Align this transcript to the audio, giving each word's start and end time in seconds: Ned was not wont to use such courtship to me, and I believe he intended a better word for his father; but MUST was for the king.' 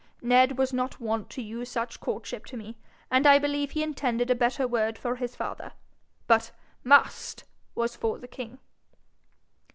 Ned 0.23 0.57
was 0.57 0.73
not 0.73 0.99
wont 0.99 1.29
to 1.29 1.43
use 1.43 1.69
such 1.69 1.99
courtship 1.99 2.47
to 2.47 2.57
me, 2.57 2.75
and 3.11 3.27
I 3.27 3.37
believe 3.37 3.69
he 3.69 3.83
intended 3.83 4.31
a 4.31 4.33
better 4.35 4.67
word 4.67 4.97
for 4.97 5.17
his 5.17 5.35
father; 5.35 5.73
but 6.25 6.51
MUST 6.83 7.43
was 7.75 7.95
for 7.95 8.17
the 8.17 8.27
king.' 8.27 8.57